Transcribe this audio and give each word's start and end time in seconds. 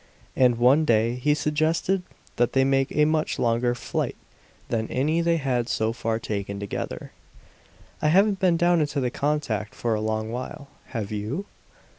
And 0.35 0.57
one 0.57 0.83
day 0.83 1.13
he 1.13 1.35
suggested 1.35 2.01
that 2.37 2.53
they 2.53 2.63
make 2.63 2.91
a 2.91 3.05
much 3.05 3.37
longer 3.37 3.75
flight 3.75 4.15
than 4.69 4.87
any 4.89 5.21
they 5.21 5.37
had 5.37 5.69
so 5.69 5.93
far 5.93 6.17
taken 6.17 6.59
together. 6.59 7.11
"I 8.01 8.07
haven't 8.07 8.39
been 8.39 8.57
down 8.57 8.81
into 8.81 8.99
the 8.99 9.11
contact 9.11 9.75
for 9.75 9.93
a 9.93 10.01
long 10.01 10.31
while. 10.31 10.69
Have 10.87 11.11
you?" 11.11 11.45